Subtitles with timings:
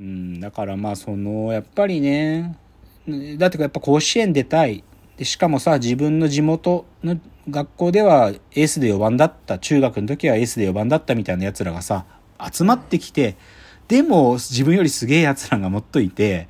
[0.00, 2.56] うん、だからまあそのやっぱりね
[3.36, 4.82] だってやっぱ甲子園出たい。
[5.18, 9.58] でしかもさ自分の地元の学校ではエースで4番だった。
[9.58, 12.06] 中学の時はエースで4番だったみたいなやつらがさ
[12.52, 13.36] 集まってきて
[13.88, 16.48] でも自分よりすげえやつらがもっといて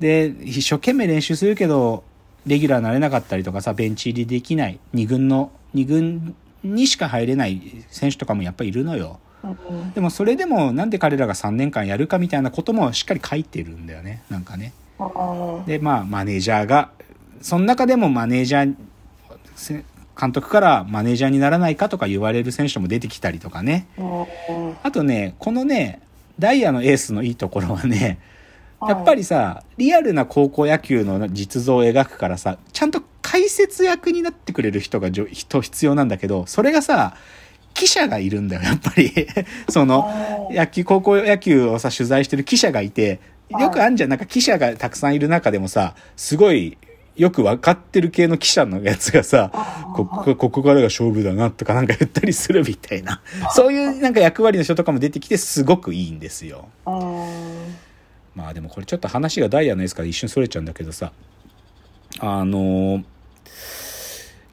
[0.00, 2.04] で一生懸命練習するけど
[2.46, 4.80] レギュラーなれなかったりとかさベンチ入りできない。
[4.94, 6.34] 2軍の2軍
[6.64, 9.20] にしか入れない選手とかもやっぱいるのよ。
[9.44, 14.22] うんでもそれでもなんで彼らが3年間やるかみたいなこともしっかり書いてるんだよね。
[14.30, 14.72] なんかね。
[14.98, 16.90] うんでまあマネージャーが
[17.40, 18.74] その中でもマネージャー
[19.56, 19.84] せ
[20.20, 23.86] 監督からマネージャーにならないかとか言われる選手も出てきたりとかね。
[23.98, 26.00] うんあとねこのね
[26.38, 28.18] ダイヤのエースのいいところはね
[28.88, 37.14] やっぱりさリアルな高校野球の実像を描くからさちゃんと解説役になってくれる人が人必要なんだけどそれがさ
[37.74, 39.12] 記者がいるんだよやっぱり。
[39.68, 46.78] その野球高校野球をさ取材してる記者がいてよくあんじゃんなんか記者がたくさんいる中でもさすごい
[47.16, 49.50] よく分かってる系の記者のやつがさ
[49.94, 53.20] ここここからが勝負だなとかなんか言ったりするみたいな。
[53.50, 56.68] そういうなんか役割の人とかも出てきてすごくいいんですよ。
[56.86, 57.92] うん
[58.34, 61.12] まあでもこれちょっと話がダイヤのエースから一瞬それちゃうんだけどさ
[62.18, 63.04] あの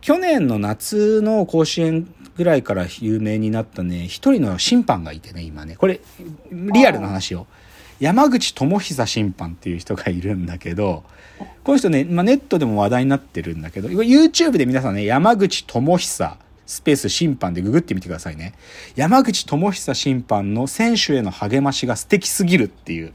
[0.02, 5.76] 去年の夏の甲子園ぐらいから有名になったね一人の審判がいてね今ね。
[5.76, 6.00] これ
[6.50, 7.48] リアルな話よ。
[8.00, 11.04] 山口智久審判っていう人がいるんだけど
[11.66, 18.53] この人ね、まあ、ネットでも話題になってるんだけど YouTube で皆さんね山口智久スペース審判でググってみてくださいね。
[18.96, 23.12] 山口智久審判の選手への励ましが素敵すぎるっていう。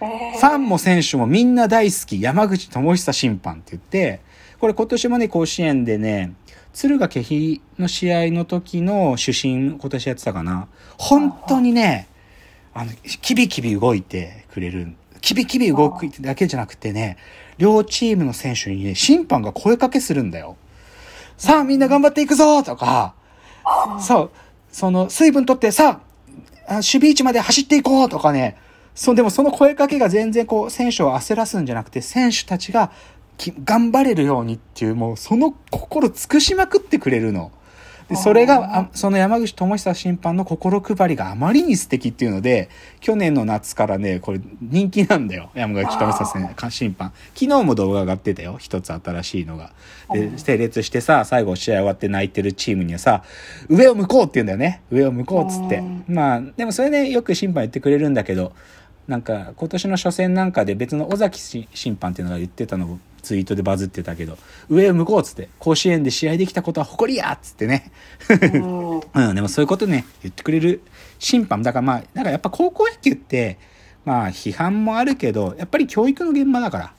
[0.00, 4.20] ファンも選手もみんな大好き山口智久審判って言って、
[4.58, 6.34] これ今年もね、甲子園でね、
[6.72, 10.68] 敦賀気比の試合の時の主審今年やってたかな。
[10.98, 12.08] 本当にね、
[12.72, 14.94] あの、キビキビ動いてくれる。
[15.20, 17.16] キビキビ動くだけじゃなくてね、
[17.58, 20.56] 両チームの選手にね、審判が声かけするんだよ。
[21.36, 23.14] さあみんな頑張っていくぞとか、
[24.00, 24.30] そう、
[24.70, 26.00] その水分取ってさ
[26.66, 28.56] あ、あ守備位置まで走っていこうとかね、
[28.94, 32.92] そう、でもその声かけが全然こう、選手を焦らすんじゃなくて、選手たちがき
[33.64, 37.50] 頑張れるようにっていう、もうその心尽くしまくってくれるの。
[38.10, 42.68] で、それが、あその山口智久審判の心配りがあまりに素敵っていうので、
[42.98, 45.50] 去年の夏からね、これ人気なんだよ。
[45.54, 47.12] 山口智久審判。
[47.34, 48.56] 昨日も動画上がってたよ。
[48.58, 49.70] 一つ新しいのが。
[50.12, 53.22] で、整列してさ、最後試合終わって泣いてるチームにはさ、
[53.68, 54.82] 上を向こうって言うんだよね。
[54.90, 55.80] 上を向こうっつって。
[56.08, 58.52] まあ、でもそれでよく審判言ってくれるんだけど、
[59.06, 64.38] なんか今年の初戦なんかで別の尾崎し審判っていうのが言ってたのをツイートでバズってたけど
[64.68, 67.92] 上を向こうっつって甲子園で試合できたことは誇りやっつってね。
[68.28, 69.00] うん。
[69.14, 70.82] うん、でもそういうことね言ってくれる
[71.18, 73.58] 審判だからまあなんかやっぱ高校野球って
[74.04, 76.92] まあ批判もあるけどやっぱり教育の現場だか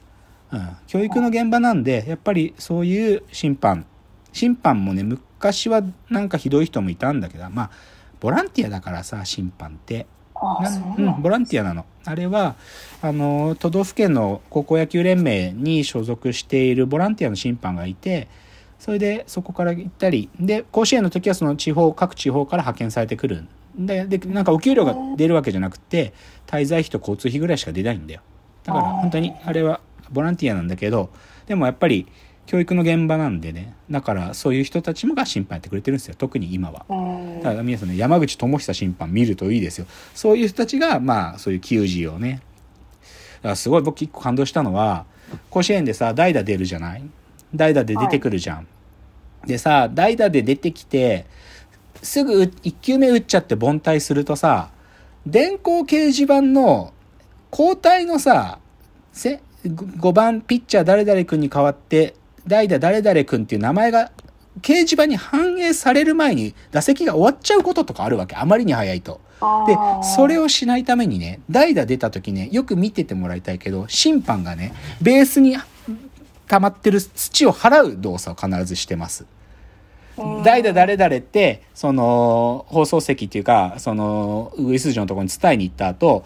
[0.51, 3.85] ら、うん、教育の現場なんでやっぱりそういう審判
[4.33, 7.69] 審判もね昔はなんかひどい人もいたんだけどまあ
[8.19, 10.05] ボランティアだからさ審判って。
[10.35, 11.85] あなそううんボランティアなの。
[12.05, 12.55] あれは、
[13.01, 18.27] あの、都道府県の高校野球連盟に所属しているボランティアの審判がいて、
[18.79, 23.45] それでそこから行ったり、で、甲子園の時はその地方、各地方から派遣されてくる。
[23.75, 26.13] で、でなんかお給料が出るわけじゃなくて、
[26.47, 28.21] 滞在費と交通費ぐらいしか出ないんだよ。
[28.63, 31.09] だから本当にあれはボランティアなんだけど、
[31.45, 32.07] でもやっぱり
[32.51, 36.85] 教育の現場なんでね、だからそういう人たちもが審判やってくれてるんですよ、特に今は。
[36.89, 39.87] うんだから皆さんね、山口智久審判見るといいですよ。
[40.13, 42.41] そういう人たちが、まあ、そういう球児をね。
[43.37, 45.05] だからすごい僕一個感動したのは、
[45.49, 47.03] 甲子園でさ、代打出るじゃない？
[47.55, 48.67] 代打で出てくるじゃん。
[49.47, 51.27] でさ、代打で出てきて、
[52.03, 54.71] すぐ1球目打っちゃって凡退するとさ、
[55.25, 56.91] 電光掲示板の
[57.49, 58.59] 交代のさ、
[59.13, 64.11] せ5番ピッチャー誰々君に代わって、代打誰々君っていう名前が
[64.61, 68.35] 掲示板に反映される前に打席が終わっちゃうこととかあるわけ。
[68.35, 69.21] あまりに早いと。
[69.65, 69.75] で
[70.15, 75.57] それをしないためにね、代打出た時ね、よく見ててもらいたいけど、審判がね、ベースに
[76.47, 79.23] 溜まってる土を払う動作を必ずしてます。
[79.23, 79.41] うん
[80.43, 86.25] 代打誰々って、その、放送席っていうか、その、ウグイス城のところに伝えに行った後、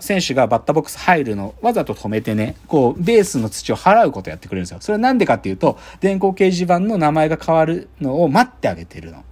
[0.00, 4.78] 選手がバッターボックス入るのわざと止めてね、こう、ベースの土を払うことをやってくれるんですよ。
[4.80, 9.24] それはなんでかっていうと、電光掲示板の名前が変わるのを待ってあげてるの。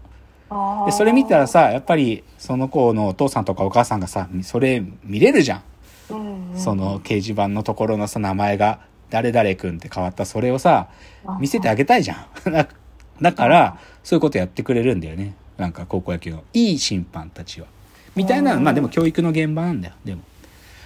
[0.87, 5.63] でそれ見たらさやっぱりその子のお父さんとかお母さんがさそれ見れるじゃん、
[6.11, 6.59] うんうん。
[6.59, 8.81] その掲示板のところのさ名前が
[9.11, 10.25] 誰々君って変わった。
[10.25, 10.89] それをさ
[11.39, 12.27] 見せてあげたいじゃん。
[12.53, 12.69] だ
[13.21, 15.35] だからそういうことやってくれるんだよね。
[15.59, 16.43] なんか高校野球の。
[16.55, 17.67] いい審判たちは。
[18.17, 19.95] みたいなまあでも教育の現場なんだよ。
[20.05, 20.23] でも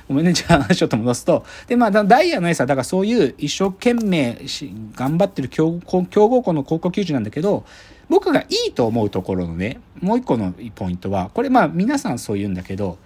[0.08, 1.44] ごめんね、じゃあ話ちょっと戻すと。
[1.66, 7.64] で、まあ、ダイヤのエースは、だからそういう一生懸命し頑張ってる強豪強豪校の高校球児なんだけど、
[8.08, 12.98] 僕がいいと思うところのね、もう一個のポイントは、これまあ皆さんそう言うんだけど、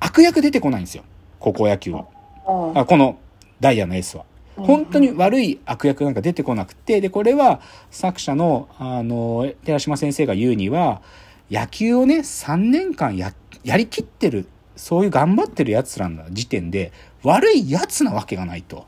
[0.00, 1.04] 悪役出てこないんですよ。
[1.38, 2.06] 高校野球は。
[2.48, 3.18] うんあこの
[3.60, 4.24] ダイヤのエースは。
[4.56, 7.60] 本当に悪い悪役なんか出てこなくて、で、これは
[7.90, 11.00] 作者の、あの、寺島先生が言うには、
[11.50, 13.32] 野球をね、3年間や、
[13.64, 14.46] やりきってる、
[14.78, 16.92] そういう頑張ってる奴らの時点で、
[17.22, 18.86] 悪い奴なわけがないと。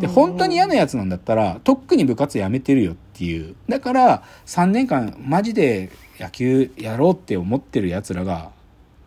[0.00, 3.54] で、本当に嫌な奴なんだったら、とっくに部活やめてるよっていう。
[3.68, 8.50] だから、3年間、マジで野球やろうって思ってる奴らが、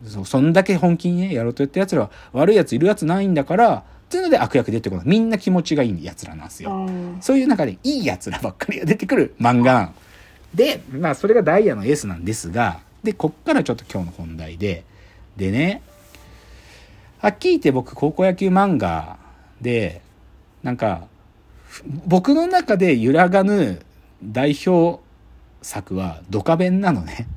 [0.06, 5.04] そそんだけ本気にね、やろうと言ってる奴らは、悪い奴いる奴ないんだから、っていうので悪役出てこない。
[5.06, 6.72] みんな気持ちがいい奴らなんですよ。
[6.72, 9.92] うんそういう中でいい奴らばっかりが出てくる漫画。
[10.54, 14.84] で、まあそれがダイヤのエースなんですが、で、こっからちょっと今日の本題で、
[15.36, 15.82] でね、
[17.20, 19.18] はっきり言って僕高校野球漫画
[19.60, 20.00] で、
[20.62, 21.06] なんか、
[21.66, 23.80] ふ僕の中で揺らがぬ
[24.24, 25.00] 代表
[25.62, 27.28] 作はドカベンなのね。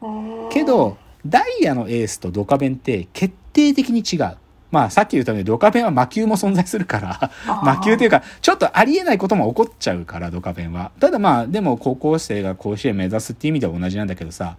[0.00, 0.96] うんけど、
[1.26, 4.36] ダイヤのエースとドカベンって決定的に違う。
[4.70, 7.30] まあさっき言ったようにドカベンは魔球も存在するから、
[7.64, 10.92] 魔球というか、ちょっとありえないことも起こっちゃうから、ドカベンは。
[11.00, 14.56] ただまあ、でも高校生が甲子園目指すっていう意味では同じなんだけどさ、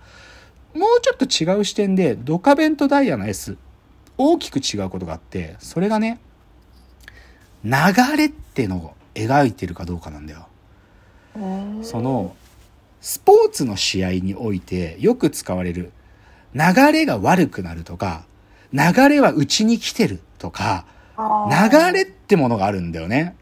[0.73, 3.57] もうちょっと違う視点で、ドカベンとダイヤのエース、
[4.17, 6.19] 大きく違うことがあって、それがね、
[7.63, 7.71] 流
[8.17, 10.47] れってのを描いてるかどうかなんだよ。
[11.35, 12.35] うんその
[13.01, 15.91] スポーツの試合においてよく使われる
[16.53, 18.25] 流れが悪くなるとか
[18.73, 20.85] 流れはうちに来てるとか
[21.17, 23.35] 流れってものがあるんだよね。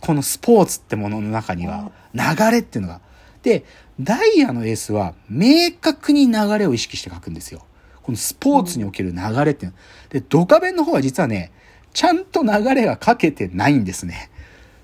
[0.00, 3.00] このスポーツってものの中には流れっていうのが。
[3.42, 3.64] で、
[3.98, 7.64] ダイヤのエースは明確に流れを意識して書くんですよ。
[8.04, 9.78] このスポーツにおける流れっていうの。
[10.10, 11.52] で、ドカベンの方は実はね、
[11.94, 14.30] ちゃんと流れが書けてないんですね。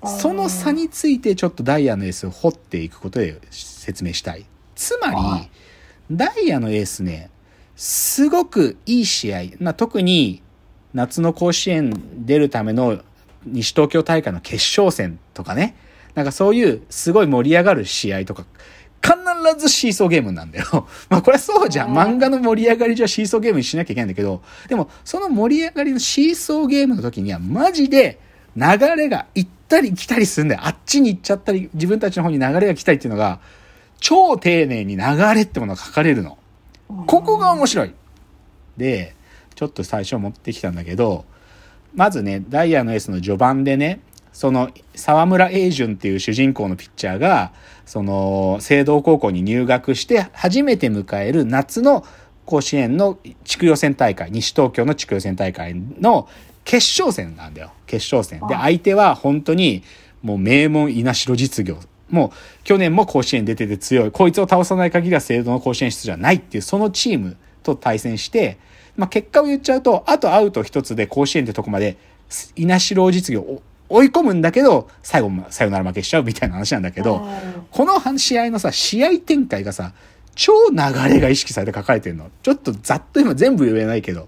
[0.03, 4.45] その差についてちょっとダイヤのエースを掘っていくことで説明したい。
[4.73, 5.39] つまは
[6.09, 7.29] り、ダイヤのエースね、
[7.75, 9.41] すごくいい試合。
[9.59, 10.41] まあ、特に
[10.95, 13.03] 夏の甲子園出るための
[13.45, 15.75] 西東京大会の決勝戦とかね。
[16.15, 18.45] なんかそういうすごい盛り上がる試合とか、
[19.03, 19.15] 必
[19.59, 20.87] ずシーソーゲームなんだよ。
[21.09, 21.93] まあこれはそうじゃん。
[21.93, 28.19] 漫画の盛り上がりじゃシーソーゲームにしなきゃいけないんだけど、でもその盛り上がりのシーソーゲームの時にはマジで
[28.55, 28.63] 流
[28.95, 30.61] れが行ったり来たりするんだよ。
[30.63, 33.39] あっちに行っちゃったり、自分たちの方に流れが来たりっていうのが、
[33.99, 35.03] 超丁寧に流
[35.33, 36.37] れってものが書かれるの。
[37.07, 37.93] ここが面白い。
[38.77, 39.15] で、
[39.55, 41.25] ちょっと最初持ってきたんだけど、
[41.93, 44.01] まずね、ダイヤのエースの序盤でね、
[44.33, 47.51] その沢村栄順っていう主人公のピッチャーが、
[47.85, 52.05] その聖堂高校に入学して初めて迎える夏の
[52.45, 56.27] 甲子園の地区予選大会、西東京の地区予選大会の
[56.63, 57.71] 決勝戦なんだよ。
[57.85, 58.47] 決勝戦。
[58.47, 59.83] で、相手は本当に
[60.21, 61.77] もう名門稲城実業。
[62.09, 64.11] もう去年も甲子園出てて強い。
[64.11, 68.57] こいつを倒さない限りは聖堂の甲子園出場はないっていうそのチームと対戦して、
[68.97, 69.07] まあ。
[69.07, 70.17] 結果を言っちゃうと、あ。
[70.17, 71.97] とアウト一つで甲子園ってとこまで
[72.55, 73.61] 稲城実業を
[73.91, 77.27] 追い込むんだけど、最後サヨナラ負けしちゃうみたいな話なんだけど、
[77.71, 79.93] この試合のさ、試合展開がさ、
[80.35, 80.77] 超流
[81.13, 82.29] れが意識されて書かれてるの。
[82.41, 84.27] ちょっとざっと今全部言えないけど。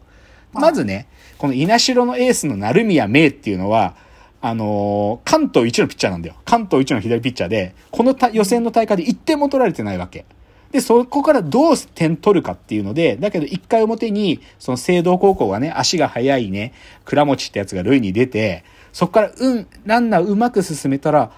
[0.51, 1.07] まずね、
[1.37, 3.95] この稲城のエースの成宮芽っていうのは、
[4.41, 6.35] あのー関東一のピッチャーなんだよ。
[6.45, 10.25] 関東一の左ピッチャーで、このた予選の大会で1点も取られてないわけ。
[10.73, 16.73] で、そこからどう点取るかっていうので、だけど1回表に、その聖堂高校がね、足が速いね、
[17.05, 21.31] 倉持ってやつが塁に出て、そこから、うん、ランナーうまく進めたら、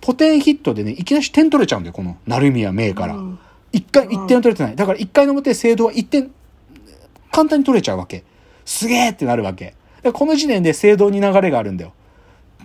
[0.00, 3.14] ポテンヒットでね、いきなり点取れちゃうんだよ、この成宮芽から。
[3.14, 3.38] うん
[3.74, 4.76] 一回、一点は取れてない。
[4.76, 6.30] だから一回の表、聖堂は一点、
[7.32, 8.22] 簡単に取れちゃうわけ。
[8.64, 9.74] すげーってなるわけ。
[10.12, 11.92] この時点で聖堂に流れがあるんだよ。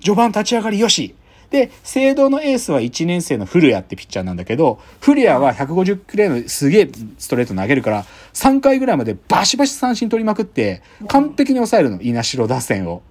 [0.02, 1.16] 序盤立ち上がりよし。
[1.50, 13.02] で、聖堂のエースは1年生の古谷ってピッチャーなんだけど、古谷は150くらいのすげえストレート投げるから、3回ぐらいまでバシバシ三振取りまくって、完璧に抑えるの、稲城打線を。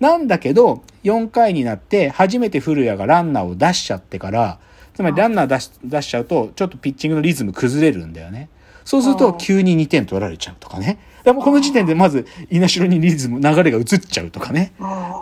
[0.00, 4.58] なんだけど、4回になって、初めて古谷がランナーを出しちゃってから、
[4.94, 8.48] つまりランナー出し出しちゃうと、ちょっとピッチングのリズム崩れるんだよね。
[8.84, 10.98] そうすると、急に2点取られちゃうとかね。
[11.22, 14.72] でもこの時点でまず、稲城にリズム、流れが移っちゃうとかね。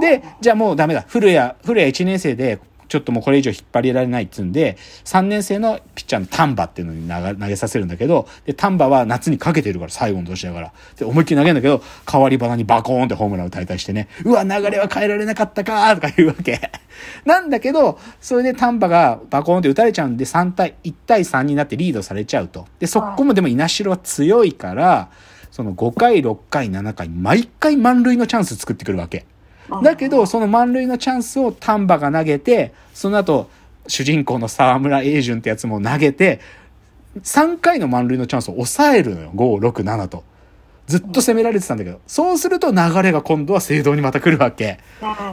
[0.00, 1.04] で、じゃあもうダメだ。
[1.08, 10.72] 古谷、古谷1年生で、ちょっともうこれ以上引っ張りられないっつうんで、3年生のピッチャーの丹波っていうのに投げさせるんだけど、で、丹波は夏にかけてるから、最後の年だから。
[10.96, 16.58] で、思いっきり投げるんだけど、代わり花にバコーンってホームランを大体してね、うわ、流れは変えられなかったかーとか言うわけ。
[17.24, 22.66] なんだけど、それで丹波がバコーンって打たれちゃうんで、3対、1対3になってリードされちゃうと。
[22.78, 25.10] で、そこもでも稲城は強いから、
[25.50, 29.26] その5回、6回、7回、毎回満塁のチャンス作ってくるわけ。
[29.82, 33.50] だけど、その満塁のチャンスを丹波が投げて、その後、
[33.86, 36.40] 主人公の沢村栄順ってやつも投げて、
[37.22, 39.30] 3回の満塁のチャンスを抑えるのよ。
[39.34, 40.24] 5、6、7と。
[40.86, 44.78] ずっと攻められてたんだけど、そうすると流れが今度は聖堂にまた来るわけ。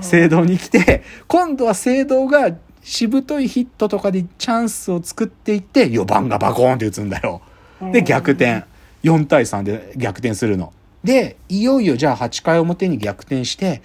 [0.02, 2.52] 聖堂に来て、今度は聖堂が
[2.84, 7.42] しぶといヒットとかでチャンスを作っていって、4番がバコーンって打つんだよ。
[7.92, 8.64] で、逆転。
[9.06, 10.74] 4対3で逆転するの。
[11.04, 13.82] で、いよいよじゃあ8回表に逆転して、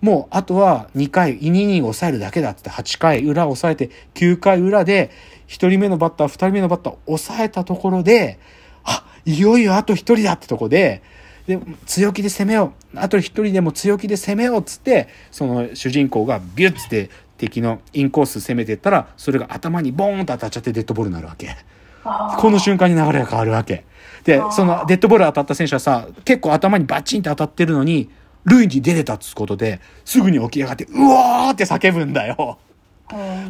[0.00, 5.10] もうあとは2回、イニング抑えるだけだって8回裏抑えて、9回裏で
[5.48, 8.38] 1人目のバッター、2人目のバッター抑えたところで、
[8.84, 11.02] あ、いよいよあと1人だってとこで、
[11.46, 12.98] で、強気で攻めよう。
[12.98, 21.56] あと1人でも強気で攻めようっつって、その主人公がビュッつって敵のインコース攻めてったら、それが頭にボーンと当たっちゃってデッドボールになるわけ。
[22.02, 23.84] この瞬間に流れが変わるわけ。
[24.24, 28.10] で、そのデッドボール当たった選手はさ、結構頭にバチンって当たってるのに、
[28.44, 32.58] 塁に出れたっつうことで、すぐに起き上がって、うわーって叫ぶんだよ。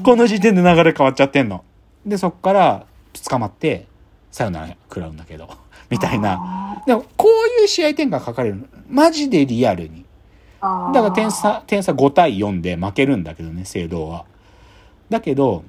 [0.02, 1.64] この時点で流れ変わっちゃってんの。
[2.06, 2.86] で、そっから
[3.28, 3.86] 捕まって、
[4.30, 5.48] さよなら食らうんだけど、
[5.90, 6.82] みたいな。
[6.86, 8.66] でも、こういう試合展開書かれるの。
[8.88, 10.04] マジでリアルに。
[10.60, 14.24] だから点差、点差5対4で負けるんだけどね、聖堂は。
[15.08, 15.64] だけど、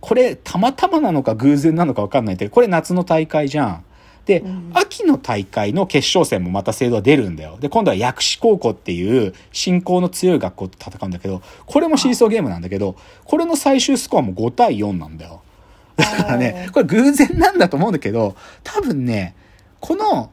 [0.00, 3.84] これ、たまたまなのか偶然なのか分かんないけど、これ夏の大会じゃん。
[4.26, 7.56] で、うん秋の大会の決勝戦もまた聖堂は出るんだよ。
[7.60, 15.40] で、今度は薬師高校っていう信仰の強い学校と戦うんだけど、これもシーソーゲームなんだけど、これの最終スコアも5対4なんだよ。
[15.96, 19.34] だからね、これ偶然なんだと思うんだけど、多分ね、
[19.80, 20.30] この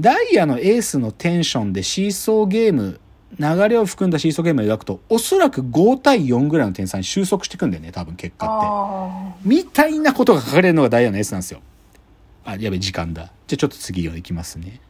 [0.00, 3.00] ダイヤのエースのテンションでシーソーゲーム、
[3.38, 9.48] 流れを含んだシーソーゲームを描くと、おそらく5対4ぐらいの点差に収束していくんだよね、多分結果って。
[9.48, 11.60] みたいなことが書かれるのがダイヤのエースなんですよ。
[12.44, 13.32] あ、やべ、時間だ。
[13.46, 14.80] じゃあちょっと次を行きますね。